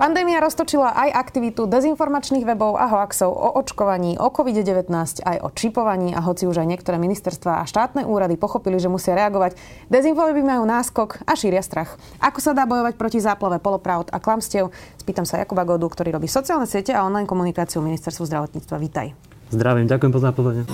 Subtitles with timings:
[0.00, 4.88] Pandémia roztočila aj aktivitu dezinformačných webov a hoaxov o očkovaní, o COVID-19,
[5.20, 9.12] aj o čipovaní a hoci už aj niektoré ministerstva a štátne úrady pochopili, že musia
[9.12, 9.60] reagovať,
[9.92, 12.00] dezinfoveby majú náskok a šíria strach.
[12.16, 14.72] Ako sa dá bojovať proti záplave polopravd a klamstiev?
[14.96, 18.80] Spýtam sa Jakuba Godu, ktorý robí sociálne siete a online komunikáciu ministerstvu zdravotníctva.
[18.80, 19.12] Vítaj.
[19.52, 20.64] Zdravím, ďakujem za pozvanie.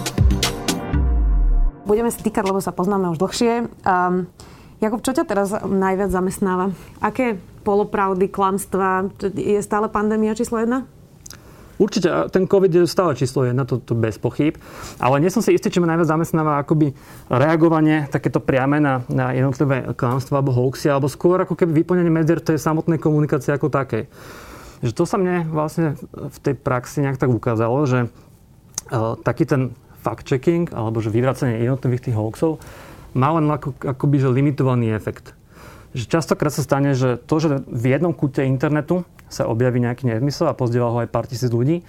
[1.83, 3.75] Budeme týkať, lebo sa poznáme už dlhšie.
[3.83, 4.31] Um,
[4.79, 6.71] Jakub, čo ťa teraz najviac zamestnáva?
[7.03, 9.11] Aké polopravdy, klamstva?
[9.35, 10.87] Je stále pandémia číslo jedna?
[11.77, 14.57] Určite, ten COVID je stále číslo jedna, to, to bez pochyb.
[14.97, 16.97] Ale nie som si istý, či ma najviac zamestnáva akoby
[17.29, 22.41] reagovanie takéto priame na, na jednotlivé klamstva alebo hoaxy, alebo skôr ako keby vyplnenie medzier
[22.41, 24.09] tej samotnej komunikácie ako takej.
[24.81, 29.77] Že to sa mne vlastne v tej praxi nejak tak ukázalo, že uh, taký ten
[30.01, 32.57] fact-checking, alebo že vyvracanie jednotlivých tých hoaxov,
[33.13, 35.36] má len ako, akoby že limitovaný efekt.
[35.97, 40.53] Že častokrát sa stane, že to, že v jednom kúte internetu sa objaví nejaký nezmysel
[40.53, 41.81] a pozdiela ho aj pár tisíc ľudí,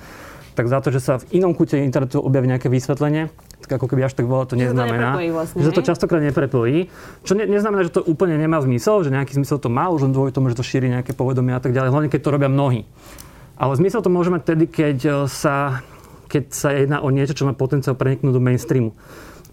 [0.58, 3.30] tak za to, že sa v inom kúte internetu objaví nejaké vysvetlenie,
[3.62, 5.14] tak ako keby až tak veľa to neznamená.
[5.14, 6.90] Že, to vlastne, že to častokrát neprepojí.
[7.22, 10.16] Čo ne, neznamená, že to úplne nemá zmysel, že nejaký zmysel to má, už len
[10.18, 12.90] dôvod tomu, že to šíri nejaké povedomie a tak ďalej, hlavne keď to robia mnohí.
[13.60, 15.86] Ale zmysel to môže mať tedy, keď e, sa,
[16.26, 18.98] keď sa jedná o niečo, čo má potenciál preniknúť do mainstreamu.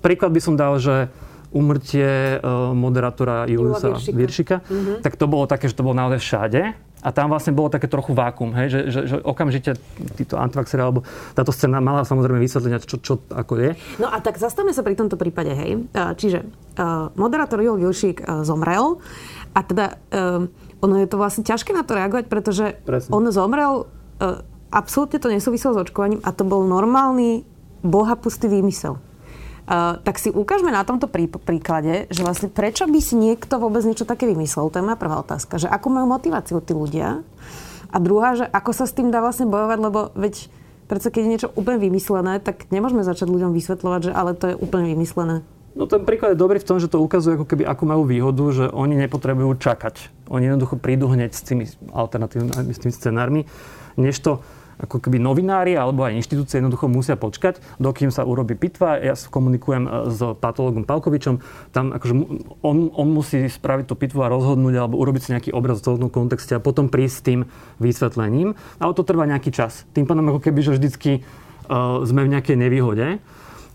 [0.00, 1.12] Príklad by som dal, že
[1.54, 4.96] umrtie uh, moderátora Juliusa Viršika, Viršika mm-hmm.
[5.06, 6.62] tak to bolo také, že to bolo naozaj všade.
[7.04, 9.76] A tam vlastne bolo také trochu vákum, hej, že, že, že okamžite
[10.16, 11.04] títo antivaxery, alebo
[11.36, 13.70] táto scéna mala samozrejme vysvetlenia, čo, čo ako je.
[14.00, 15.84] No a tak zastavme sa pri tomto prípade, hej.
[15.92, 16.48] Čiže
[16.80, 19.04] uh, moderátor Jul Vilšík uh, zomrel
[19.52, 20.48] a teda uh,
[20.80, 23.12] ono je to vlastne ťažké na to reagovať, pretože Presne.
[23.12, 24.40] on zomrel, uh,
[24.72, 27.44] absolútne to nesúviselo s očkovaním a to bol normálny
[27.84, 28.96] bohapustý výmysel.
[29.64, 33.80] Uh, tak si ukážme na tomto prí, príklade, že vlastne prečo by si niekto vôbec
[33.88, 34.68] niečo také vymyslel.
[34.68, 35.56] To je moja prvá otázka.
[35.56, 37.24] Že akú majú motiváciu tí ľudia?
[37.88, 40.52] A druhá, že ako sa s tým dá vlastne bojovať, lebo veď
[40.84, 44.60] predsa keď je niečo úplne vymyslené, tak nemôžeme začať ľuďom vysvetľovať, že ale to je
[44.60, 45.40] úplne vymyslené.
[45.74, 48.44] No ten príklad je dobrý v tom, že to ukazuje ako keby, akú majú výhodu,
[48.54, 50.12] že oni nepotrebujú čakať.
[50.30, 53.42] Oni jednoducho prídu hneď s tými alternatívnymi, s tými scenármi,
[53.98, 54.44] než to
[54.80, 58.98] ako keby novinári alebo aj inštitúcie jednoducho musia počkať, dokým sa urobí pitva.
[58.98, 61.40] Ja komunikujem e, s patologom Palkovičom,
[61.70, 62.14] tam akože
[62.62, 66.10] on, on musí spraviť tú pitvu a rozhodnúť alebo urobiť si nejaký obraz v celom
[66.10, 67.40] kontexte a potom prísť s tým
[67.78, 68.58] vysvetlením.
[68.78, 69.86] Ale to trvá nejaký čas.
[69.94, 71.22] Tým pádom ako keby, že vždycky
[71.68, 73.18] uh, sme v nejakej nevýhode.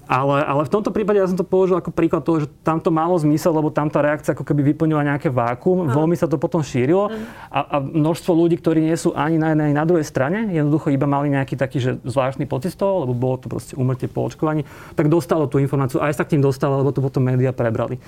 [0.09, 2.90] Ale, ale v tomto prípade ja som to použil ako príklad toho, že tam to
[2.90, 5.94] malo zmysel, lebo tam tá reakcia ako keby vyplnila nejaké vákum, Aha.
[5.94, 7.14] veľmi sa to potom šírilo
[7.53, 10.90] a, a množstvo ľudí, ktorí nie sú ani na jednej, ani na druhej strane, jednoducho
[10.90, 14.25] iba mali nejaký taký že zvláštny pocit z toho, lebo bolo to proste umrtie po
[14.25, 14.66] očkovaní,
[14.98, 18.02] tak dostalo tú informáciu, aj sa k tým dostalo, lebo to potom médiá prebrali.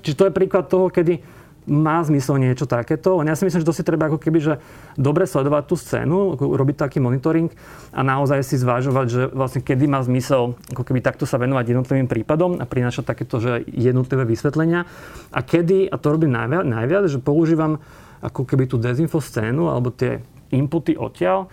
[0.00, 1.20] Čiže to je príklad toho, kedy
[1.66, 3.22] má zmysel niečo takéto.
[3.22, 4.54] Len ja si myslím, že to si treba ako keby, že
[4.98, 7.50] dobre sledovať tú scénu, robiť taký monitoring
[7.94, 12.10] a naozaj si zvážovať, že vlastne kedy má zmysel ako keby takto sa venovať jednotlivým
[12.10, 14.90] prípadom a prinášať takéto, že jednotlivé vysvetlenia.
[15.30, 17.78] A kedy, a to robím najviac, najviac že používam
[18.22, 20.22] ako keby tú dezinfo scénu alebo tie
[20.54, 21.50] inputy odtiaľ,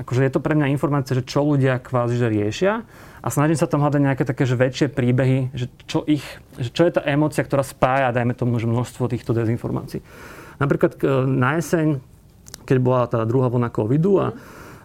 [0.00, 2.88] akože je to pre mňa informácia, že čo ľudia kvázi že riešia
[3.20, 6.24] a snažím sa tam hľadať nejaké také že väčšie príbehy, že čo, ich,
[6.56, 10.00] že čo je tá emócia, ktorá spája, dajme tomu, že množstvo týchto dezinformácií.
[10.56, 10.96] Napríklad
[11.28, 12.00] na jeseň,
[12.64, 14.26] keď bola tá druhá vlna covidu a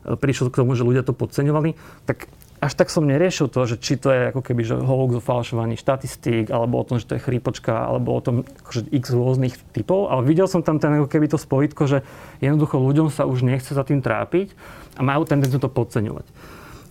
[0.06, 1.74] prišlo k tomu, že ľudia to podceňovali,
[2.06, 2.30] tak
[2.66, 5.78] až tak som neriešil to, že či to je ako keby že hoax o falšovaní
[5.78, 8.42] štatistík, alebo o tom, že to je chrípočka, alebo o tom,
[8.74, 12.02] že x rôznych typov, ale videl som tam ten ako keby to spojitko, že
[12.42, 14.58] jednoducho ľuďom sa už nechce za tým trápiť
[14.98, 16.26] a majú tendenciu to podceňovať.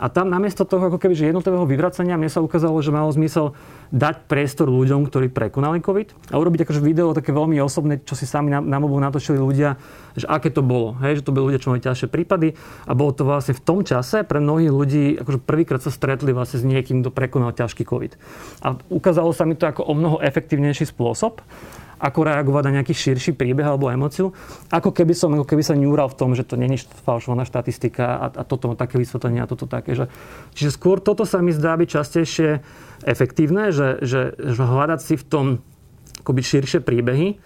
[0.03, 3.55] A tam namiesto toho ako keby, že jednotlivého vyvracania mne sa ukázalo, že malo zmysel
[3.95, 8.27] dať priestor ľuďom, ktorí prekonali COVID a urobiť akože video také veľmi osobné, čo si
[8.27, 9.79] sami na, na natočili ľudia,
[10.19, 10.99] že aké to bolo.
[10.99, 12.59] Hej, že to boli ľudia, čo mali ťažšie prípady
[12.91, 16.59] a bolo to vlastne v tom čase pre mnohých ľudí, akože prvýkrát sa stretli vlastne
[16.59, 18.13] s niekým, kto prekonal ťažký COVID.
[18.67, 21.39] A ukázalo sa mi to ako o mnoho efektívnejší spôsob
[22.05, 24.37] ako reagovať na nejaký širší príbeh alebo emociu,
[24.69, 28.27] ako keby som ako keby sa ňúral v tom, že to není falšovaná štatistika a,
[28.29, 29.97] a toto také vysvetlenie a toto také.
[29.97, 30.13] Že,
[30.53, 32.49] čiže skôr toto sa mi zdá byť častejšie
[33.09, 35.47] efektívne, že, že, že hľadať si v tom
[36.21, 37.41] akoby širšie príbehy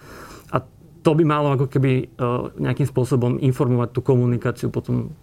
[0.51, 0.63] a
[0.99, 5.15] to by malo ako keby uh, nejakým spôsobom informovať tú komunikáciu potom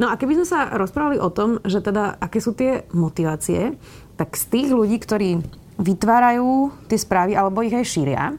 [0.00, 3.76] No a keby sme sa rozprávali o tom, že teda aké sú tie motivácie,
[4.16, 5.44] tak z tých ľudí, ktorí
[5.76, 8.32] vytvárajú tie správy alebo ich aj šíria,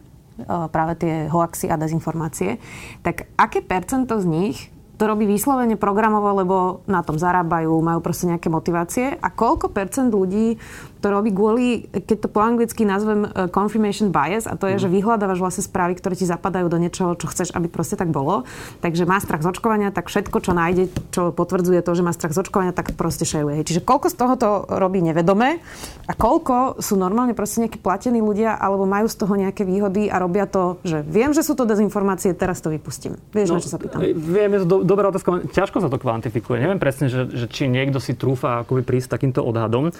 [0.48, 2.58] práve tie hoaxy a dezinformácie,
[3.06, 4.71] tak aké percento z nich
[5.02, 9.18] to robí vyslovene programovo, lebo na tom zarábajú, majú proste nejaké motivácie.
[9.18, 10.62] A koľko percent ľudí
[11.02, 14.82] to robí kvôli, keď to po anglicky nazvem uh, confirmation bias, a to je, mm.
[14.86, 18.46] že vyhľadávaš vlastne správy, ktoré ti zapadajú do niečoho, čo chceš, aby proste tak bolo.
[18.86, 22.38] Takže má strach z očkovania, tak všetko, čo nájde, čo potvrdzuje to, že má strach
[22.38, 23.66] z očkovania, tak proste šeruje.
[23.66, 25.58] Čiže koľko z toho to robí nevedome
[26.06, 30.22] a koľko sú normálne proste nejakí platení ľudia alebo majú z toho nejaké výhody a
[30.22, 33.18] robia to, že viem, že sú to dezinformácie, teraz to vypustím.
[33.34, 34.06] Vieš, no, na čo sa pýtam?
[34.06, 35.48] Viem, je to do, dobrá otázka.
[35.48, 36.60] Ťažko sa to kvantifikuje.
[36.60, 39.96] Neviem presne, že, že či niekto si trúfa akoby prísť takýmto odhadom.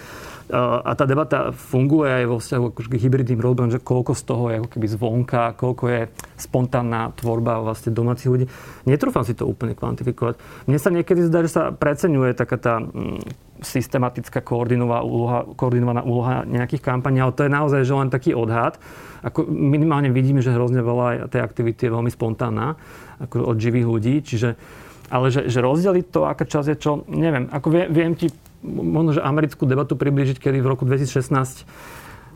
[0.52, 4.44] A tá debata funguje aj vo vzťahu akože k hybridným rodbom, že koľko z toho
[4.52, 6.00] je ako keby zvonka, koľko je
[6.36, 8.46] spontánna tvorba vlastne domácich ľudí.
[8.84, 10.36] Netrúfam si to úplne kvantifikovať.
[10.68, 13.24] Mne sa niekedy zdá, že sa preceňuje taká tá mm,
[13.64, 18.76] systematická úloha, koordinovaná úloha nejakých kampaní, ale to je naozaj že len taký odhad.
[19.22, 22.74] Ako minimálne vidíme, že hrozne veľa tej aktivity je veľmi spontánna
[23.22, 24.58] ako od živých ľudí, čiže
[25.12, 27.52] ale že, že rozdeliť to, aká časť je čo, neviem.
[27.52, 28.32] Ako viem, viem ti
[28.64, 31.68] možno, že americkú debatu približiť, kedy v roku 2016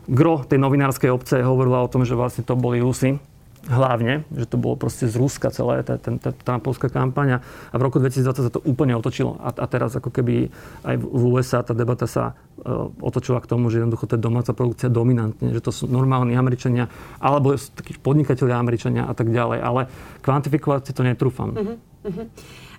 [0.07, 3.17] gro tej novinárskej obce hovorila o tom, že vlastne to boli Rusy,
[3.67, 7.43] hlavne, že to bolo proste z Ruska celé, tá, tá, tá, polská kampaň.
[7.43, 9.35] A v roku 2020 sa to úplne otočilo.
[9.43, 10.47] A, a teraz ako keby
[10.87, 12.31] aj v USA tá debata sa
[12.63, 16.39] uh, otočila k tomu, že jednoducho to je domáca produkcia dominantne, že to sú normálni
[16.39, 16.87] Američania
[17.19, 19.81] alebo takí podnikatelia Američania a tak ďalej, ale
[20.23, 21.51] kvantifikovať si to netrúfam.
[21.51, 22.27] Uh-huh, uh-huh.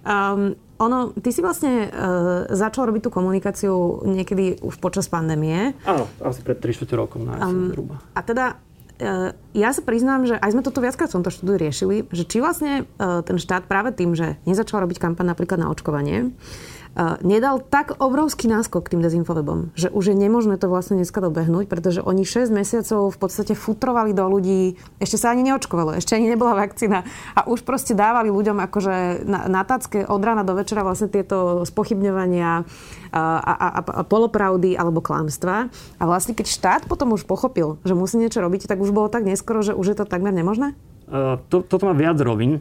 [0.06, 5.74] Um, ono, ty si vlastne uh, začal robiť tú komunikáciu niekedy už počas pandémie.
[5.82, 7.74] Áno, asi pred 3 rokom na um,
[8.14, 8.54] A teda
[9.02, 12.38] uh, ja sa priznám, že aj sme toto viackrát v tomto štúdiu riešili, že či
[12.38, 16.30] vlastne uh, ten štát práve tým, že nezačal robiť kampaň napríklad na očkovanie,
[17.22, 22.02] nedal tak obrovský náskok tým dezinfowebom, že už je nemožné to vlastne dneska dobehnúť, pretože
[22.02, 26.58] oni 6 mesiacov v podstate futrovali do ľudí, ešte sa ani neočkovalo, ešte ani nebola
[26.58, 27.06] vakcína
[27.38, 31.62] a už proste dávali ľuďom akože na, na tacke od rána do večera vlastne tieto
[31.62, 32.66] spochybňovania
[33.14, 35.70] a, a, a, a polopravdy alebo klamstva.
[35.98, 39.24] A vlastne keď štát potom už pochopil, že musí niečo robiť, tak už bolo tak
[39.24, 40.74] neskoro, že už je to takmer nemožné?
[41.08, 42.60] Uh, to, toto má viac rovin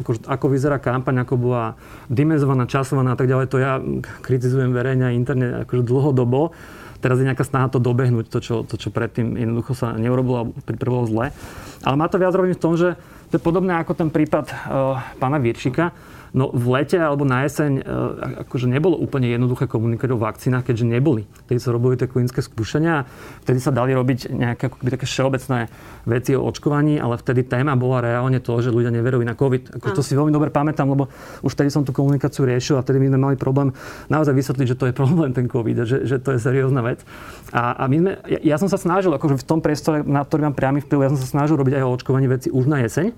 [0.00, 1.64] ako, ako vyzerá kampaň, ako bola
[2.12, 3.80] dimenzovaná, časovaná a tak ďalej, to ja
[4.24, 6.52] kritizujem verejne a interne akože dlhodobo.
[7.00, 10.48] Teraz je nejaká snaha to dobehnúť, to čo, to, čo predtým jednoducho sa neurobilo a
[10.64, 11.26] pripravilo zle.
[11.84, 12.96] Ale má to viac roviny v tom, že
[13.28, 15.92] to je podobné ako ten prípad uh, pána Viršika,
[16.36, 17.82] No v lete alebo na jeseň e,
[18.44, 21.24] akože nebolo úplne jednoduché komunikovať o vakcínach, keďže neboli.
[21.48, 23.08] Vtedy sa robili tie klinické skúšania,
[23.48, 25.72] vtedy sa dali robiť nejaké ako také všeobecné
[26.04, 29.80] veci o očkovaní, ale vtedy téma bola reálne to, že ľudia neverujú na COVID.
[29.80, 31.08] Ako to si veľmi dobre pamätám, lebo
[31.40, 33.72] už vtedy som tú komunikáciu riešil a vtedy my sme mali problém
[34.12, 37.00] naozaj vysvetliť, že to je problém ten COVID, že, že to je seriózna vec.
[37.56, 40.52] A, a my sme, ja, ja, som sa snažil, akože v tom priestore, na ktorý
[40.52, 43.16] mám priamy vplyv, ja som sa snažil robiť aj o očkovaní veci už na jeseň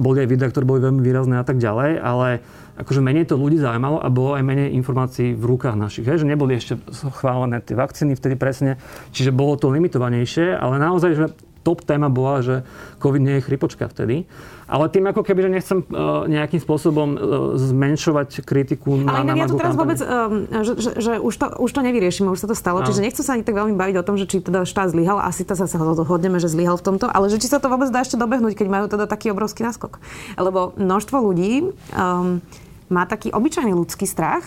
[0.00, 2.40] boli aj videá, ktoré boli veľmi výrazné a tak ďalej, ale
[2.80, 6.08] akože menej to ľudí zaujímalo a bolo aj menej informácií v rukách našich.
[6.08, 8.80] Hej, že neboli ešte schválené tie vakcíny vtedy presne,
[9.12, 11.26] čiže bolo to limitovanejšie, ale naozaj, že
[11.60, 12.54] top téma bola, že
[13.00, 14.24] COVID nie je chrypočka vtedy.
[14.70, 17.18] Ale tým ako keby, že nechcem uh, nejakým spôsobom uh,
[17.58, 21.46] zmenšovať kritiku na, Ale na ja to teraz vôbec, um, že, že, že už, to,
[21.58, 22.80] už to nevyriešime, už sa to stalo.
[22.80, 22.86] No.
[22.86, 25.42] Čiže nechcem sa ani tak veľmi baviť o tom, že či teda štát zlyhal, asi
[25.42, 25.66] to sa
[26.06, 28.66] hodneme, že zlyhal v tomto, ale že či sa to vôbec dá ešte dobehnúť, keď
[28.70, 29.98] majú teda taký obrovský náskok.
[30.38, 32.38] Lebo množstvo ľudí um,
[32.86, 34.46] má taký obyčajný ľudský strach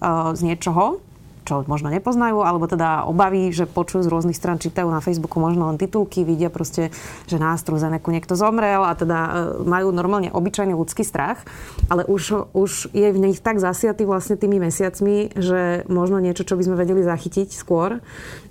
[0.00, 1.04] uh, z niečoho,
[1.50, 5.66] čo možno nepoznajú, alebo teda obavy, že počujú z rôznych stran, čítajú na Facebooku možno
[5.66, 6.94] len titulky, vidia proste,
[7.26, 9.30] že na AstraZeneca niekto zomrel a teda e,
[9.66, 11.42] majú normálne obyčajný ľudský strach,
[11.90, 16.54] ale už, už je v nich tak zasiatý vlastne tými mesiacmi, že možno niečo, čo
[16.54, 17.98] by sme vedeli zachytiť skôr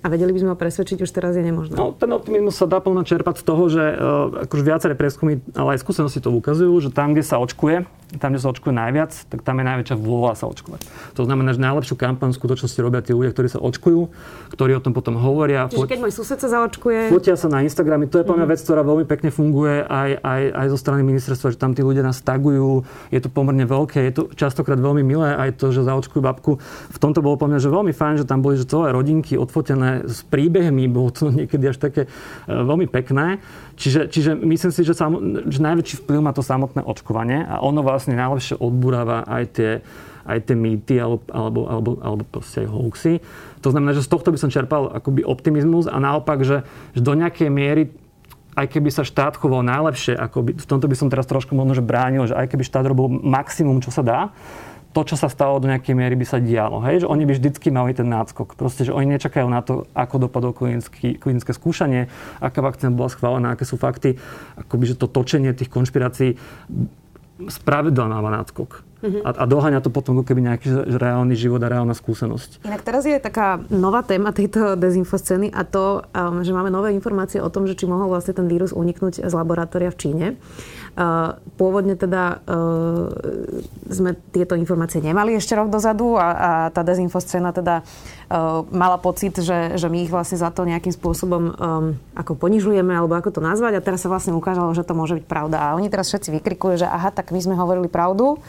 [0.04, 1.80] a vedeli by sme ho presvedčiť, už teraz je nemožné.
[1.80, 5.78] No, ten optimizmus sa dá plno čerpať z toho, že uh, akože viaceré prieskumy, ale
[5.78, 7.88] aj skúsenosti to ukazujú, že tam, kde sa očkuje,
[8.18, 10.82] tam, kde sa očkuje najviac, tak tam je najväčšia vôľa sa očkovať.
[11.14, 14.10] To znamená, že najlepšiu kampaň v skutočnosti robia tí ľudia, ktorí sa očkujú,
[14.50, 15.70] ktorí o tom potom hovoria.
[15.70, 17.14] Čiže keď môj sused sa zaočkuje...
[17.14, 18.10] Fotia sa na Instagrame.
[18.10, 18.50] To je mm-hmm.
[18.50, 22.02] vec, ktorá veľmi pekne funguje aj, aj, aj zo strany ministerstva, že tam tí ľudia
[22.02, 22.82] nás tagujú.
[23.14, 26.58] Je to pomerne veľké, je to častokrát veľmi milé aj to, že zaočkujú babku.
[26.90, 30.10] V tomto bolo po mňa, že veľmi fajn, že tam boli že celé rodinky odfotené
[30.10, 30.90] s príbehmi.
[30.90, 32.08] Bolo to niekedy až také e,
[32.50, 33.38] veľmi pekné.
[33.78, 37.80] Čiže, čiže myslím si, že, sam, že najväčší vplyv má to samotné očkovanie a ono
[37.80, 39.70] vlastne najlepšie odburáva aj tie,
[40.26, 43.12] aj tie mýty alebo, alebo, alebo, proste aj hoaxy.
[43.64, 46.64] To znamená, že z tohto by som čerpal akoby optimizmus a naopak, že,
[46.96, 47.82] že do nejakej miery
[48.58, 51.78] aj keby sa štát choval najlepšie, ako by, v tomto by som teraz trošku možno
[51.78, 54.20] že bránil, že aj keby štát robil maximum, čo sa dá,
[54.90, 56.82] to, čo sa stalo do nejakej miery, by sa dialo.
[56.82, 57.06] Hej?
[57.06, 58.58] Že oni by vždycky mali ten náskok.
[58.58, 62.10] Proste, že oni nečakajú na to, ako dopadlo klinické, klinické skúšanie,
[62.42, 64.18] aká vakcína bola schválená, aké sú fakty.
[64.58, 66.34] Akoby, že to točenie tých konšpirácií
[67.48, 68.84] spravedlná náskok.
[69.00, 69.24] Uh-huh.
[69.24, 72.60] A, a doháňa to potom keby nejaký reálny život a reálna skúsenosť.
[72.68, 77.40] Inak teraz je taká nová téma tejto dezinfoscény a to, um, že máme nové informácie
[77.40, 80.26] o tom, že či mohol vlastne ten vírus uniknúť z laboratória v Číne.
[81.56, 83.08] Pôvodne teda uh,
[83.88, 89.38] sme tieto informácie nemali ešte rok dozadu a, a tá dezinfoscéna teda uh, mala pocit,
[89.38, 91.54] že, že my ich vlastne za to nejakým spôsobom um,
[92.18, 95.26] ako ponižujeme alebo ako to nazvať a teraz sa vlastne ukázalo, že to môže byť
[95.30, 95.56] pravda.
[95.62, 98.42] A oni teraz všetci vykrikujú, že aha, tak my sme hovorili pravdu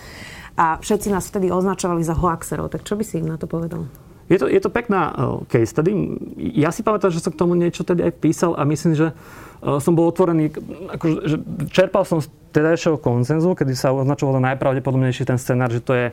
[0.57, 2.74] a všetci nás vtedy označovali za hoaxerov.
[2.74, 3.86] Tak čo by si im na to povedal?
[4.31, 5.11] Je to, je to pekná
[5.51, 5.91] case study.
[6.39, 9.11] Ja si pamätám, že som k tomu niečo tedy aj písal a myslím, že
[9.59, 10.55] som bol otvorený,
[10.95, 11.35] akože, že
[11.69, 16.07] čerpal som z tedajšieho koncenzu, kedy sa označoval najpravdepodobnejší ten scenár, že to je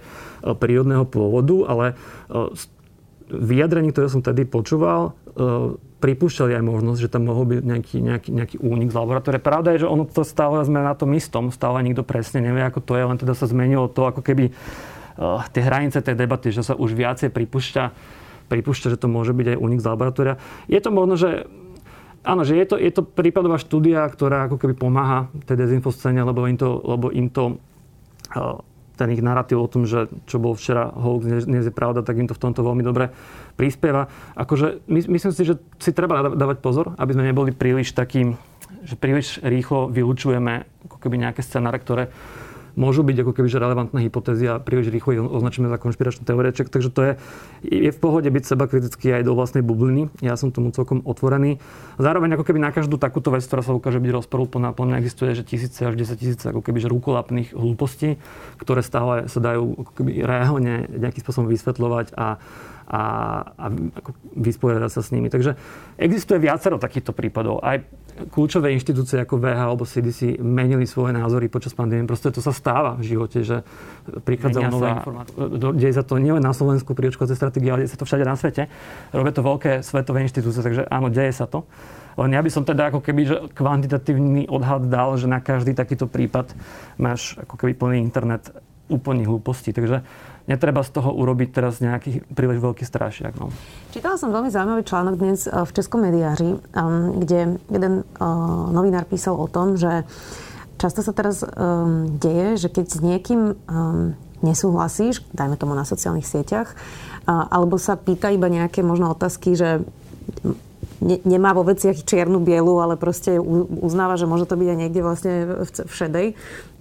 [0.59, 1.87] prírodného pôvodu, ale
[3.31, 5.15] vyjadrení, ktoré som tedy počúval,
[5.99, 9.43] pripúšťali aj možnosť, že tam mohol byť nejaký, nejaký, nejaký únik z laboratória.
[9.43, 12.83] Pravda je, že ono to stále sme na tom istom, stále nikto presne nevie, ako
[12.83, 14.55] to je, len teda sa zmenilo to, ako keby
[15.51, 17.85] tie hranice tej debaty, že sa už viacej pripúšťa,
[18.47, 20.35] pripúšťa, že to môže byť aj únik z laboratória.
[20.71, 21.31] Je to možno, že
[22.27, 26.45] Áno, že je to, je to prípadová štúdia, ktorá ako keby pomáha tej dezinfoscéne, lebo
[26.51, 27.57] im to, lebo im to
[28.35, 28.59] uh,
[28.99, 32.27] ten ich narratív o tom, že čo bol včera hoax, dnes je pravda, tak im
[32.27, 33.15] to v tomto veľmi dobre
[33.55, 34.11] prispieva.
[34.35, 38.35] Akože my, myslím si, že si treba dávať pozor, aby sme neboli príliš takým,
[38.83, 42.11] že príliš rýchlo vylučujeme ako keby nejaké scenáre, ktoré
[42.79, 46.55] môžu byť ako keby relevantné hypotézy a príliš rýchlo ich označíme za konšpiračné teórie.
[46.55, 47.13] Takže to je,
[47.67, 50.15] je v pohode byť seba kritický aj do vlastnej bubliny.
[50.23, 51.59] Ja som tomu celkom otvorený.
[51.99, 55.43] Zároveň ako keby na každú takúto vec, ktorá sa ukáže byť rozporúplná, plne existuje, že
[55.43, 58.23] tisíce až 10 tisíce ako keby že rukolapných hlúpostí,
[58.63, 62.39] ktoré stále sa dajú ako keby reálne nejakým spôsobom vysvetľovať a
[62.89, 63.03] a,
[63.53, 63.67] a
[64.33, 65.29] vysporiadať sa s nimi.
[65.29, 65.61] Takže
[66.01, 67.61] existuje viacero takýchto prípadov.
[67.61, 67.85] Aj
[68.27, 72.11] kľúčové inštitúcie ako VH alebo CDC menili svoje názory počas pandémie.
[72.11, 73.63] Proste to sa stáva v živote, že
[74.27, 75.35] prichádzajú nové informácie.
[75.79, 78.35] Deje sa to nielen na Slovensku pri očkovacej stratégii, ale deje sa to všade na
[78.35, 78.67] svete.
[79.15, 81.63] Robia to veľké svetové inštitúcie, takže áno, deje sa to.
[82.19, 86.11] Len ja by som teda ako keby že kvantitatívny odhad dal, že na každý takýto
[86.11, 86.51] prípad
[86.99, 88.51] máš ako keby plný internet
[88.91, 89.71] úplných hlúpostí.
[89.71, 90.03] Takže
[90.49, 93.37] netreba z toho urobiť teraz nejaký príliš veľký strašiak.
[93.37, 93.53] No.
[93.93, 99.05] Čítala som veľmi zaujímavý článok dnes eh, v Českom mediáři, um, kde jeden uh, novinár
[99.05, 100.09] písal o tom, že
[100.81, 106.25] často sa teraz um, deje, že keď s niekým um, nesúhlasíš, dajme tomu na sociálnych
[106.25, 109.85] sieťach, uh, alebo sa pýta iba nejaké možno otázky, že
[111.01, 113.39] ne, nemá vo veciach čiernu bielu, ale proste
[113.83, 115.33] uznáva, že môže to byť aj niekde vlastne
[115.67, 116.27] v šedej.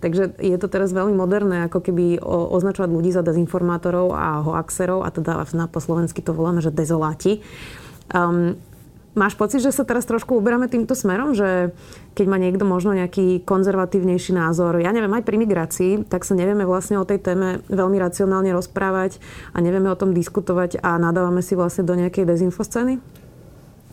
[0.04, 5.10] Takže je to teraz veľmi moderné, ako keby označovať ľudí za dezinformátorov a hoaxerov, a
[5.10, 7.42] teda na po slovensky to voláme, že dezoláti.
[8.14, 8.58] Um,
[9.18, 11.74] Máš pocit, že sa teraz trošku uberáme týmto smerom, že
[12.14, 16.70] keď má niekto možno nejaký konzervatívnejší názor, ja neviem, aj pri migrácii, tak sa nevieme
[16.70, 19.18] vlastne o tej téme veľmi racionálne rozprávať
[19.54, 23.02] a nevieme o tom diskutovať a nadávame si vlastne do nejakej dezinfoscény?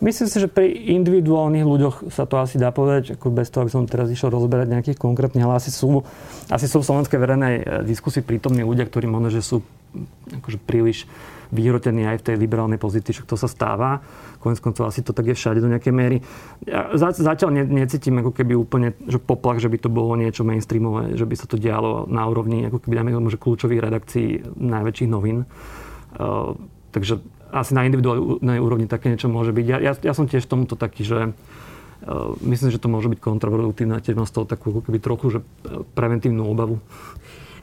[0.03, 3.71] Myslím si, že pri individuálnych ľuďoch sa to asi dá povedať, ako bez toho, aby
[3.71, 6.03] som teraz išiel rozberať nejakých konkrétnych, ale asi sú,
[6.51, 9.63] asi sú v slovenskej verejnej e, diskusii prítomní ľudia, ktorí možno, že sú
[10.27, 11.07] akože príliš
[11.55, 14.03] vyhrotení aj v tej liberálnej pozícii, však to sa stáva.
[14.43, 16.17] Konec koncov asi to tak je všade do nejakej miery.
[16.67, 21.15] Ja zatiaľ ne, necítim ako keby úplne že poplach, že by to bolo niečo mainstreamové,
[21.15, 24.27] že by sa to dialo na úrovni ako keby dajme že kľúčových redakcií
[24.59, 25.47] najväčších novín.
[26.15, 26.59] Uh,
[26.91, 27.19] takže
[27.55, 29.65] asi na individuálnej úrovni také niečo môže byť.
[29.65, 33.95] Ja, ja, ja som tiež tomuto taký, že uh, myslím, že to môže byť kontraproduktívne
[33.95, 35.45] a tiež mám z toho takú keby trochu že e,
[35.95, 36.83] preventívnu obavu.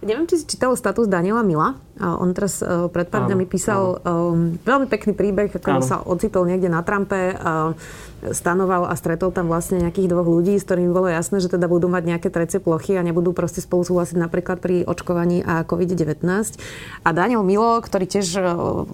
[0.03, 1.79] Neviem, či si čítal status Daniela Mila.
[2.03, 5.87] On teraz uh, pred pár dňami písal um, veľmi pekný príbeh, ako áno.
[5.87, 7.39] sa ocitol niekde na Trumpe.
[8.23, 11.91] Stanoval a stretol tam vlastne nejakých dvoch ľudí, s ktorými bolo jasné, že teda budú
[11.91, 16.23] mať nejaké trecie plochy a nebudú proste spolu súhlasiť napríklad pri očkovaní a COVID-19.
[17.03, 18.43] A Daniel Milo, ktorý tiež e,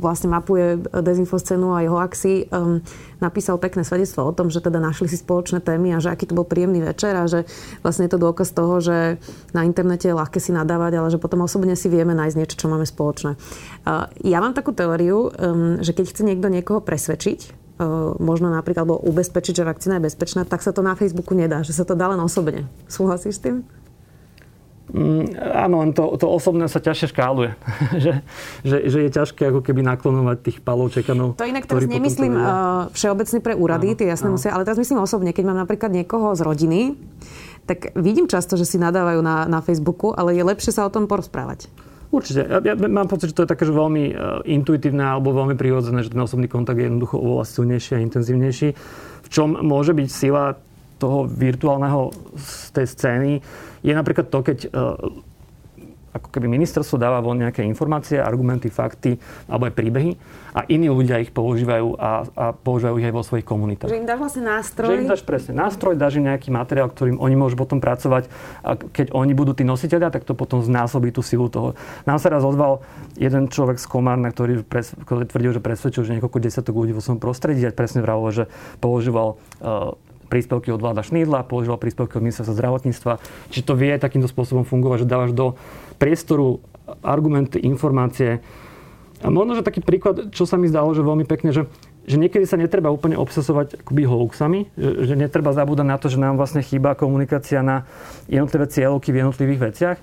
[0.01, 2.49] vlastne mapuje dezinfoscénu a jeho axi,
[3.19, 6.39] napísal pekné svedectvo o tom, že teda našli si spoločné témy a že aký to
[6.39, 7.47] bol príjemný večer a že
[7.83, 9.19] vlastne je to dôkaz toho, že
[9.53, 12.71] na internete je ľahké si nadávať, ale že potom osobne si vieme nájsť niečo, čo
[12.71, 13.35] máme spoločné.
[13.87, 17.87] Uh, ja mám takú teóriu, um, že keď chce niekto niekoho presvedčiť, E,
[18.19, 21.71] možno napríklad alebo ubezpečiť, že vakcína je bezpečná, tak sa to na Facebooku nedá, že
[21.71, 22.67] sa to dá len osobne.
[22.91, 23.57] Súhlasíš s tým?
[24.89, 27.51] Mm, áno, len to, to osobné sa ťažšie škáluje.
[28.05, 28.25] že,
[28.65, 31.37] že, že je ťažké ako keby naklonovať tých palov čekanov.
[31.37, 34.41] To inak teraz nemyslím uh, všeobecne pre úrady, áno, tie jasné áno.
[34.41, 36.81] musia, ale teraz myslím osobne, keď mám napríklad niekoho z rodiny,
[37.69, 41.05] tak vidím často, že si nadávajú na, na Facebooku, ale je lepšie sa o tom
[41.05, 41.69] porozprávať.
[42.09, 42.49] Určite.
[42.49, 46.01] Ja, ja mám pocit, že to je také, že veľmi uh, intuitívne alebo veľmi prirodzené,
[46.01, 48.69] že ten osobný kontakt je jednoducho oveľa silnejší a intenzívnejší.
[49.21, 50.57] V čom môže byť sila
[50.97, 53.33] toho virtuálneho z tej scény,
[53.83, 54.97] je napríklad to, keď uh,
[56.19, 60.11] ako keby ministerstvo dáva von nejaké informácie, argumenty, fakty alebo aj príbehy
[60.57, 63.93] a iní ľudia ich používajú a, a používajú ich aj vo svojich komunitách.
[63.93, 64.89] Že im dáš vlastne nástroj?
[64.89, 68.27] Že im dáš presne nástroj, dáš im nejaký materiál, ktorým oni môžu potom pracovať
[68.65, 71.79] a keď oni budú tí nositeľia, tak to potom znásobí tú silu toho.
[72.09, 72.83] Nám sa raz ozval
[73.15, 77.05] jeden človek z Komárna, ktorý, pres, ktorý tvrdil, že presvedčil, že niekoľko desiatok ľudí vo
[77.05, 78.45] svojom prostredí a presne vravol, že
[78.83, 79.95] používal uh,
[80.29, 83.13] príspevky od vláda Šnídla, používal príspevky od ministerstva zdravotníctva.
[83.51, 85.57] Čiže to vie takýmto spôsobom fungovať, že dávaš do
[85.97, 86.63] priestoru
[87.01, 88.45] argumenty, informácie.
[89.19, 91.67] A možno, že taký príklad, čo sa mi zdalo, že veľmi pekne, že,
[92.07, 96.23] že niekedy sa netreba úplne obsesovať akoby hoaxami, že, že netreba zabúdať na to, že
[96.23, 97.83] nám vlastne chýba komunikácia na
[98.31, 99.99] jednotlivé cieľovky v jednotlivých veciach.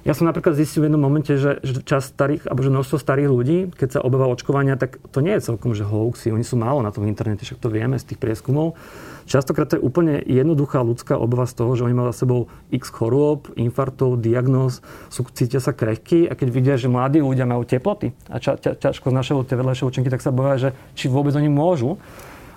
[0.00, 3.58] Ja som napríklad zistil v jednom momente, že, čas starých, alebo že množstvo starých ľudí,
[3.76, 6.32] keď sa obáva očkovania, tak to nie je celkom, že hoaxy.
[6.32, 8.80] Oni sú málo na tom internete, však to vieme z tých prieskumov.
[9.28, 12.40] Častokrát to je úplne jednoduchá ľudská obava z toho, že oni majú za sebou
[12.72, 17.62] x chorôb, infartov, diagnóz, sú, cítia sa krehky a keď vidia, že mladí ľudia majú
[17.62, 21.46] teploty a ča, ťažko znašajú tie vedľajšie účinky, tak sa boja, že či vôbec oni
[21.46, 22.00] môžu.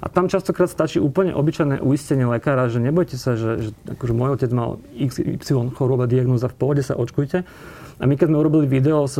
[0.03, 4.35] A tam častokrát stačí úplne obyčajné uistenie lekára, že nebojte sa, že, že akože môj
[4.35, 7.47] otec mal XY choroba diagnóza, v pohode sa očkujte.
[7.97, 9.15] A my keď sme urobili video s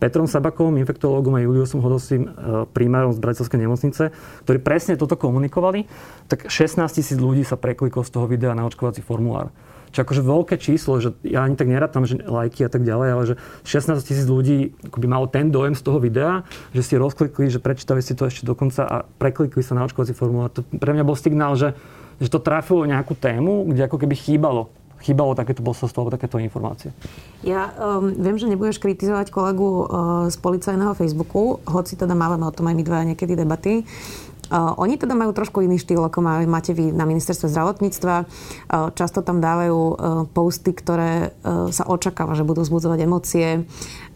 [0.00, 2.28] Petrom Sabakovom, infektológom a Juliusom Hodosým, e,
[2.72, 4.02] primárom z Bratislavskej nemocnice,
[4.44, 5.84] ktorí presne toto komunikovali,
[6.32, 9.52] tak 16 tisíc ľudí sa prekliklo z toho videa na očkovací formulár.
[9.96, 13.22] Čo akože veľké číslo, že ja ani tak nerátam, že lajky a tak ďalej, ale
[13.32, 13.34] že
[13.64, 16.44] 16 tisíc ľudí by malo ten dojem z toho videa,
[16.76, 20.52] že si rozklikli, že prečítali si to ešte dokonca a preklikli sa na očkovací formulár.
[20.52, 21.72] To pre mňa bol signál, že,
[22.20, 26.90] že to trafilo nejakú tému, kde ako keby chýbalo chýbalo takéto posolstvo alebo takéto informácie.
[27.44, 29.84] Ja um, viem, že nebudeš kritizovať kolegu uh,
[30.32, 33.84] z policajného Facebooku, hoci teda máme o tom aj my dva niekedy debaty.
[33.84, 38.14] Uh, oni teda majú trošku iný štýl, ako máte vy na ministerstve zdravotníctva.
[38.94, 39.94] Často tam dávajú uh,
[40.30, 43.48] posty, ktoré uh, sa očakáva, že budú vzbudzovať emócie.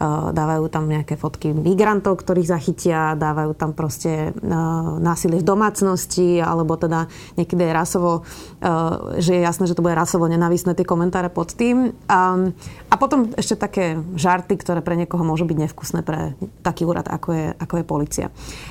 [0.08, 6.80] Dávajú tam nejaké fotky migrantov, ktorých zachytia, dávajú tam proste uh, násilie v domácnosti, alebo
[6.80, 7.04] teda
[7.36, 11.52] niekedy je rasovo, uh, že je jasné, že to bude rasovo nenávisné tie komentáre pod
[11.52, 11.92] tým.
[12.08, 12.56] Um,
[12.88, 16.32] a potom ešte také žarty, ktoré pre niekoho môžu byť nevkusné pre
[16.64, 18.26] taký úrad, ako je, ako je policia.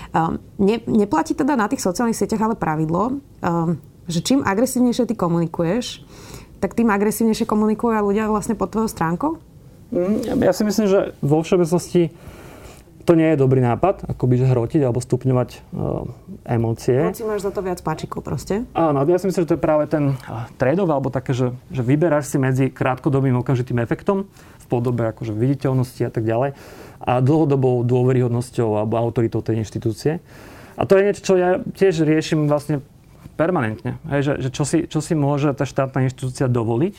[0.10, 3.22] Um, ne, neplatí teda na tých sociálnych sieťach ale pravidlo,
[4.10, 6.02] že čím agresívnejšie ty komunikuješ,
[6.60, 9.49] tak tým agresívnejšie komunikujú ľudia vlastne pod tvojou stránkou?
[9.90, 12.14] Mm, ja si myslím, že vo všeobecnosti
[13.10, 16.06] to nie je dobrý nápad, akoby že hrotiť alebo stupňovať uh,
[16.46, 17.10] emócie.
[17.10, 18.70] Hoci máš za to viac páčikov proste.
[18.78, 20.14] Áno, ja si myslím, že to je práve ten
[20.62, 24.30] tradov, alebo také, že, že vyberáš si medzi krátkodobým okamžitým efektom
[24.62, 26.54] v podobe akože viditeľnosti a tak ďalej
[27.02, 30.22] a dlhodobou dôveryhodnosťou alebo autoritou tej inštitúcie.
[30.78, 32.86] A to je niečo, čo ja tiež riešim vlastne
[33.40, 33.96] permanentne.
[34.12, 36.96] Hej, že, že čo, si, čo si môže tá štátna inštitúcia dovoliť.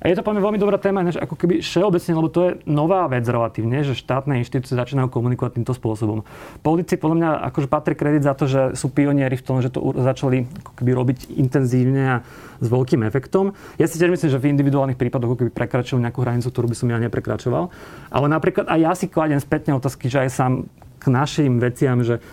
[0.00, 3.04] A je to mňa veľmi dobrá téma, než ako keby všeobecne, lebo to je nová
[3.10, 6.24] vec relatívne, že štátne inštitúcie začínajú komunikovať týmto spôsobom.
[6.64, 9.92] Politici podľa mňa akože patrí kredit za to, že sú pionieri v tom, že to
[9.92, 12.16] začali ako keby robiť intenzívne a
[12.60, 13.52] s veľkým efektom.
[13.76, 16.76] Ja si tiež myslím, že v individuálnych prípadoch ako keby prekračujú nejakú hranicu, ktorú by
[16.80, 17.68] som ja neprekračoval.
[18.08, 20.52] Ale napríklad aj ja si kladem spätne otázky, že aj sám
[20.96, 22.24] k našim veciam, že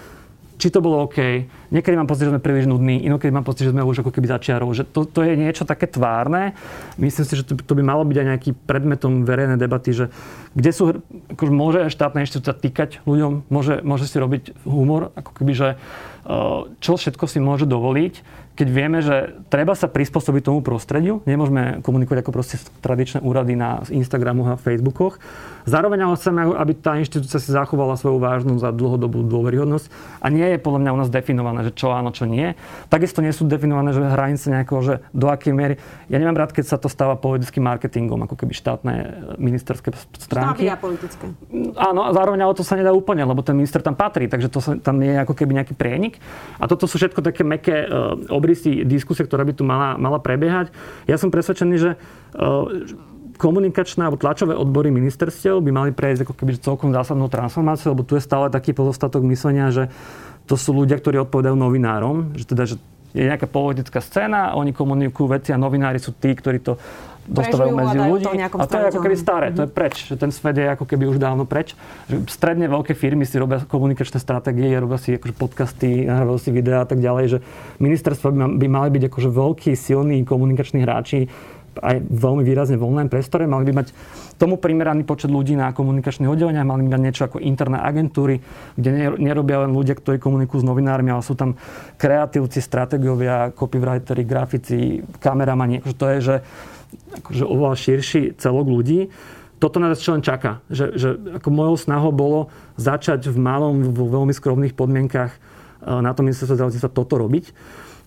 [0.57, 1.45] či to bolo OK.
[1.69, 4.25] Niekedy mám pocit, že sme príliš nudní, inokedy mám pocit, že sme už ako keby
[4.25, 4.73] začiarov.
[4.73, 6.57] Že to, to je niečo také tvárne.
[6.97, 10.09] Myslím si, že to, to by malo byť aj nejaký predmetom verejnej debaty, že
[10.57, 10.83] kde sú,
[11.37, 16.59] akože môže štátna inštitúcia týkať ľuďom, môže, môže si robiť humor, ako keby, že eh,
[16.81, 22.25] čo všetko si môže dovoliť keď vieme, že treba sa prispôsobiť tomu prostrediu, nemôžeme komunikovať
[22.25, 25.21] ako proste tradičné úrady na Instagramoch a Facebookoch.
[25.69, 29.91] Zároveň ale chceme, aby tá inštitúcia si zachovala svoju vážnosť za dlhodobú dôveryhodnosť
[30.23, 32.55] a nie je podľa mňa u nás definované, že čo áno, čo nie.
[32.87, 35.75] Takisto nie sú definované, že hranice nejakého, že do akej miery.
[36.07, 38.93] Ja nemám rád, keď sa to stáva politickým marketingom, ako keby štátne
[39.37, 40.65] ministerské stránky.
[40.65, 41.25] Štátne politické.
[41.75, 44.63] Áno, a zároveň ale to sa nedá úplne, lebo ten minister tam patrí, takže to
[44.63, 46.17] sa, tam je ako keby nejaký prienik.
[46.57, 48.15] A toto sú všetko také meké uh,
[48.47, 50.71] obrysy diskusie, ktorá by tu mala, mala prebiehať.
[51.03, 52.71] Ja som presvedčený, že uh,
[53.35, 58.15] komunikačné alebo tlačové odbory ministerstiev by mali prejsť ako keby celkom zásadnou transformáciou, lebo tu
[58.15, 59.83] je stále taký pozostatok myslenia, že
[60.47, 62.79] to sú ľudia, ktorí odpovedajú novinárom, že teda, že
[63.15, 66.75] je nejaká politická scéna, oni komunikujú veci a novinári sú tí, ktorí to
[67.27, 68.25] dostávajú medzi ľudí.
[68.39, 69.75] a to je ako keby staré, to je mhm.
[69.75, 71.75] preč, že ten svet je ako keby už dávno preč.
[72.07, 76.87] Že stredne veľké firmy si robia komunikačné stratégie, robia si akože podcasty, nahrávajú si videá
[76.87, 77.37] a tak ďalej, že
[77.83, 81.27] ministerstvo by, by mali byť akože veľkí, silní komunikační hráči,
[81.79, 83.87] aj veľmi výrazne v online priestore, mali by mať
[84.37, 88.41] tomu primeraný počet ľudí na komunikačných oddeleniach, mali by mať niečo ako interné agentúry,
[88.77, 91.57] kde nerobia len ľudia, ktorí komunikujú s novinármi, ale sú tam
[91.97, 95.81] kreatívci, stratégovia, copywriteri, grafici, kameramani.
[95.81, 96.35] Akože to je, že
[97.23, 99.09] akože oveľa širší celok ľudí.
[99.57, 100.61] toto nás čo len čaká.
[100.69, 101.09] Že, že
[101.41, 105.39] ako mojou snahou bolo začať v malom, vo veľmi skromných podmienkach e,
[105.81, 107.45] na tom ministerstve zdravotníctva toto robiť.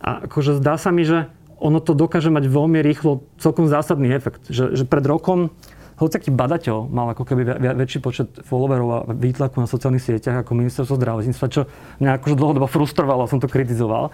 [0.00, 1.26] A akože zdá sa mi, že
[1.60, 4.48] ono to dokáže mať veľmi rýchlo celkom zásadný efekt.
[4.48, 5.52] Že, že pred rokom
[6.00, 10.96] hociaký badateľ mal ako keby väčší počet followerov a výtlaku na sociálnych sieťach ako ministerstvo
[10.96, 11.68] zdravotníctva, čo
[12.00, 14.08] mňa akože dlhodobo frustrovalo, som to kritizoval.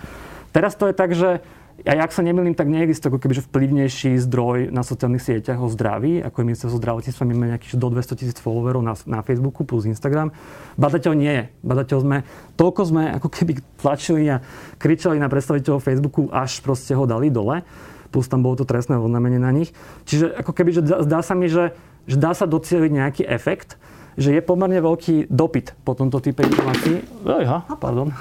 [0.51, 1.47] Teraz to je tak, že
[1.85, 6.25] a ak sa nemýlim, tak neexistuje ako kebyže vplyvnejší zdroj na sociálnych sieťach o zdraví,
[6.25, 7.29] ako je ministerstvo zdravotníctva.
[7.29, 10.33] My máme nejakých do 200 tisíc followerov na, na Facebooku plus Instagram.
[10.81, 11.45] Badateľ nie je.
[11.61, 12.17] Badateľ sme,
[12.57, 14.41] toľko sme ako keby tlačili a
[14.81, 17.61] kričali na predstaviteľov Facebooku, až proste ho dali dole.
[18.09, 19.77] Plus tam bolo to trestné oznámenie na nich.
[20.09, 21.77] Čiže ako keby, že zdá sa mi, že,
[22.09, 23.77] že dá sa docieliť nejaký efekt,
[24.17, 27.05] že je pomerne veľký dopyt po tomto type informácií.
[27.29, 28.09] Ejha, pardon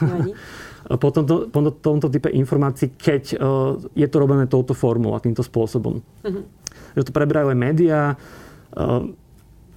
[0.86, 5.42] po tomto, po tomto type informácií, keď uh, je to robené touto formou a týmto
[5.42, 6.00] spôsobom.
[6.00, 6.44] Uh-huh.
[6.94, 8.02] Že to preberajú aj médiá.
[8.70, 9.10] Uh,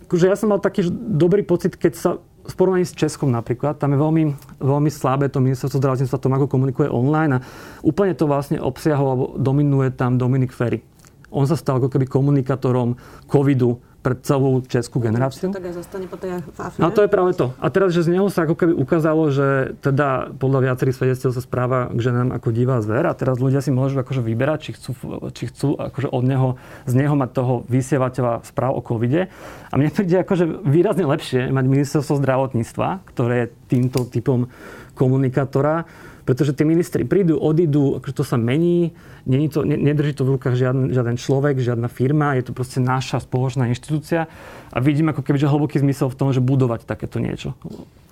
[0.04, 2.10] akože ja som mal taký dobrý pocit, keď sa
[2.48, 4.24] v porovnaní s Českom napríklad, tam je veľmi,
[4.56, 7.44] veľmi slabé to ministerstvo zdravotníctva tom, ako komunikuje online a
[7.84, 10.80] úplne to vlastne obsiahol, alebo dominuje tam Dominik Ferry.
[11.28, 12.96] On sa stal ako keby komunikátorom
[13.28, 15.50] covidu pre celú českú generáciu.
[15.50, 16.78] Tak aj zostane po tej afére.
[16.78, 17.50] No to je práve to.
[17.58, 21.42] A teraz, že z neho sa ako keby ukázalo, že teda podľa viacerých svedectiev sa
[21.42, 24.90] správa k ženám ako divá zver a teraz ľudia si môžu akože vyberať, či chcú,
[25.34, 26.48] či chcú akože od neho,
[26.86, 29.26] z neho mať toho vysievateľa správ o covide.
[29.68, 34.46] A mne príde akože výrazne lepšie mať ministerstvo zdravotníctva, ktoré je týmto typom
[34.94, 35.86] komunikátora,
[36.28, 38.92] pretože tí ministri prídu, odídu, akože to sa mení,
[39.24, 43.24] není to, nedrží to v rukách žiaden, žiaden človek, žiadna firma, je to proste naša
[43.24, 44.28] spoločná inštitúcia
[44.68, 47.56] a vidím ako keby že hlboký zmysel v tom, že budovať takéto niečo.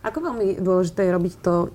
[0.01, 1.69] Ako veľmi dôležité je robiť to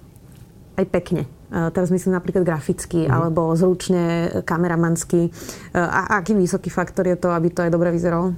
[0.82, 1.30] aj pekne.
[1.51, 3.12] Teraz myslím napríklad graficky mm.
[3.13, 5.30] alebo zručne, kameramansky.
[5.77, 8.34] A aký vysoký faktor je to, aby to aj dobre vyzeralo?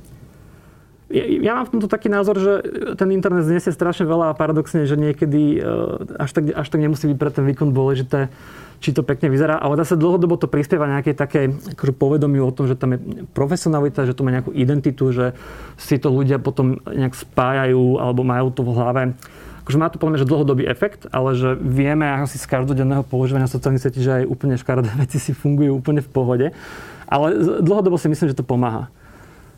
[1.11, 2.53] Ja, mám v tomto taký názor, že
[2.95, 5.69] ten internet znesie strašne veľa a paradoxne, že niekedy e,
[6.15, 8.31] až tak, až tak nemusí byť pre ten výkon dôležité,
[8.79, 12.67] či to pekne vyzerá, ale zase dlhodobo to prispieva nejakej také akože povedomiu o tom,
[12.67, 15.31] že tam je profesionalita, že to má nejakú identitu, že
[15.79, 19.01] si to ľudia potom nejak spájajú alebo majú to v hlave.
[19.63, 23.47] Akože má to podľa že dlhodobý efekt, ale že vieme ako si z každodenného používania
[23.47, 26.47] sociálnych sietí, že aj úplne škaredé veci si fungujú úplne v pohode.
[27.07, 27.25] Ale
[27.63, 28.91] dlhodobo si myslím, že to pomáha.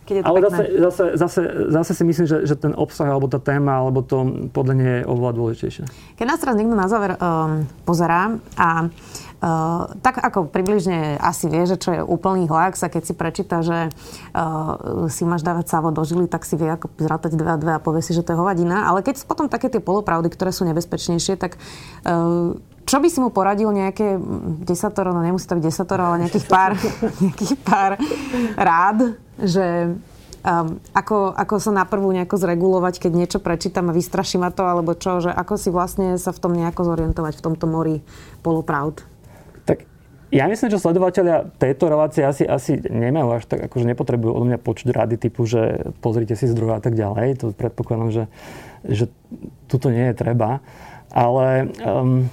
[0.06, 1.42] Keď je to Ale zase, zase, zase,
[1.74, 5.04] zase si myslím, že, že ten obsah alebo tá téma alebo to podľa nie je
[5.10, 5.84] oveľa dôležitejšie.
[6.22, 8.90] Keď nás teraz niekto na záver um, pozerá a
[9.46, 13.60] Uh, tak ako približne asi vie, že čo je úplný hoax a keď si prečíta,
[13.62, 17.60] že uh, si máš dávať sávo do žily, tak si vie ako zrátať 2 a
[17.60, 18.88] 2 a povie si, že to je hovadina.
[18.88, 21.60] Ale keď potom také tie polopravdy, ktoré sú nebezpečnejšie, tak
[22.08, 24.22] uh, čo by si mu poradil nejaké
[24.62, 26.72] desatoro, no nemusí to byť desatoro, ale nejakých pár,
[27.26, 27.92] nejakých pár
[28.56, 29.98] rád, že
[30.46, 34.94] um, ako, ako sa naprvu nejako zregulovať, keď niečo prečítam a vystraší ma to, alebo
[34.94, 38.06] čo, že ako si vlastne sa v tom nejako zorientovať v tomto mori
[38.46, 39.02] polopravd?
[39.66, 39.90] Tak
[40.30, 44.60] ja myslím, že sledovateľia tejto relácie asi, asi nemajú až tak, akože nepotrebujú od mňa
[44.62, 47.42] počuť rady typu, že pozrite si zdroje a tak ďalej.
[47.42, 48.24] To predpokladám, že,
[48.86, 49.06] že
[49.66, 50.62] tuto nie je treba.
[51.16, 52.28] Ale um,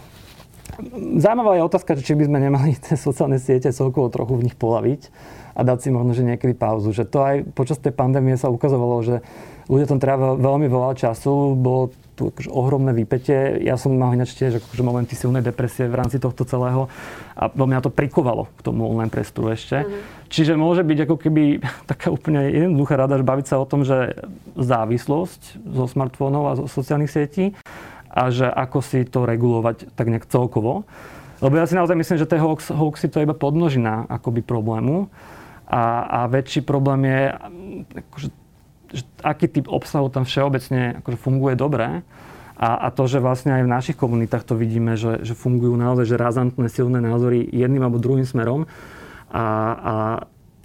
[1.21, 5.13] zaujímavá je otázka, či by sme nemali tie sociálne siete celkovo trochu v nich polaviť
[5.53, 6.97] a dať si možno, že niekedy pauzu.
[6.97, 9.21] Že to aj počas tej pandémie sa ukazovalo, že
[9.69, 13.61] ľudia tam trávia veľmi veľa času, bolo tu akože ohromné výpetie.
[13.61, 16.89] Ja som mal ináč tiež akože momenty silnej depresie v rámci tohto celého
[17.37, 19.85] a veľmi to prikovalo k tomu online priestoru ešte.
[19.85, 20.29] Mm-hmm.
[20.33, 21.43] Čiže môže byť ako keby
[21.91, 24.17] taká úplne jednoduchá rada, že baviť sa o tom, že
[24.57, 27.53] závislosť zo smartfónov a zo sociálnych sietí
[28.13, 30.85] a že ako si to regulovať tak nejak celkovo.
[31.43, 35.11] Lebo ja si naozaj myslím, že tie hoax, hoaxy to je iba podnožina akoby problému.
[35.67, 37.23] A, a väčší problém je,
[37.99, 38.29] akože,
[38.93, 42.05] že aký typ obsahu tam všeobecne akože funguje dobre.
[42.63, 46.07] A, a to, že vlastne aj v našich komunitách to vidíme, že, že fungujú naozaj
[46.07, 48.71] že razantné, silné názory jedným alebo druhým smerom.
[49.33, 49.45] A,
[49.75, 49.95] a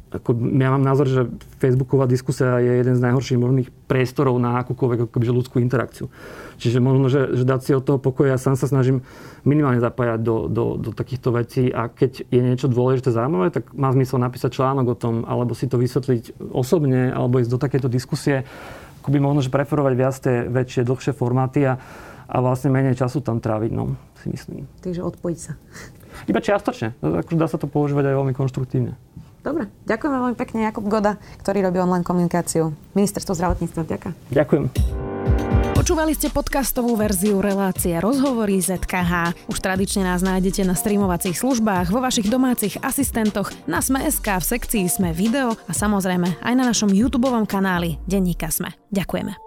[0.08, 1.28] ako, ja mám názor, že
[1.60, 6.08] Facebooková diskusia je jeden z najhorších možných priestorov na akúkoľvek akoby, ľudskú interakciu.
[6.56, 9.04] Čiže možno, že, že dať si od toho pokoja, ja sám sa snažím
[9.43, 13.91] minimálne zapájať do, do, do takýchto vecí a keď je niečo dôležité, zaujímavé, tak má
[13.91, 18.48] zmysel napísať článok o tom, alebo si to vysvetliť osobne, alebo ísť do takéto diskusie.
[19.04, 21.76] Akoby možno, že preferovať viac tie väčšie, dlhšie formáty a,
[22.32, 24.72] a vlastne menej času tam tráviť, no, si myslím.
[24.80, 25.60] Takže odpojiť sa.
[26.26, 26.98] Iba čiastočne.
[26.98, 28.98] Akože dá sa to používať aj veľmi konštruktívne.
[29.41, 32.76] Dobre, ďakujem veľmi pekne Jakub Goda, ktorý robí online komunikáciu.
[32.97, 34.13] Ministerstvo zdravotníctva, ďakujem.
[34.34, 34.65] Ďakujem.
[35.78, 39.47] Počúvali ste podcastovú verziu relácie Rozhovory ZKH.
[39.47, 44.84] Už tradične nás nájdete na streamovacích službách, vo vašich domácich asistentoch, na Sme.sk, v sekcii
[44.91, 48.76] Sme video a samozrejme aj na našom YouTube kanáli Denníka Sme.
[48.91, 49.47] Ďakujeme.